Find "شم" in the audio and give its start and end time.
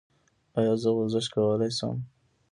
1.77-1.97